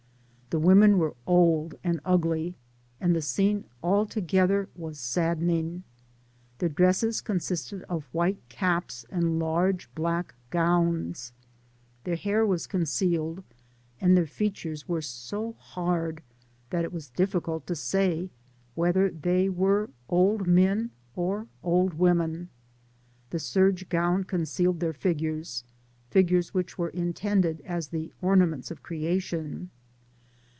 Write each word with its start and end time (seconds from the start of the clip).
The 0.53 0.59
women 0.59 0.97
were 0.97 1.15
old 1.25 1.75
and 1.81 2.01
ugly, 2.03 2.57
and 2.99 3.15
the 3.15 3.21
scene 3.21 3.63
altogether 3.81 4.67
was 4.75 4.99
saddening. 4.99 5.83
Their 6.57 6.67
dresses 6.67 7.21
consisted 7.21 7.83
of 7.83 8.03
white 8.11 8.35
caps 8.49 9.05
and 9.09 9.39
large 9.39 9.89
black 9.95 10.35
gown»— 10.49 11.15
their 12.03 12.17
hair 12.17 12.45
was 12.45 12.67
concealed, 12.67 13.45
and 14.01 14.17
their 14.17 14.25
features 14.27 14.89
were 14.89 15.01
so 15.01 15.53
hard, 15.53 16.21
that 16.69 16.83
it 16.83 16.91
was 16.91 17.07
difficult 17.07 17.65
to 17.67 17.75
say 17.77 18.29
whether 18.75 19.09
they 19.09 19.47
were 19.47 19.89
old 20.09 20.47
men 20.47 20.91
or 21.15 21.47
old 21.63 21.93
women:— 21.93 22.49
the 23.29 23.39
serge 23.39 23.87
gown 23.87 24.25
concealed 24.25 24.81
their 24.81 24.91
figures— 24.91 25.63
figures 26.11 26.53
which 26.53 26.77
were 26.77 26.89
intended 26.89 27.61
as 27.61 27.87
the 27.87 28.11
ornaments 28.21 28.69
of 28.69 28.83
creation. 28.83 29.69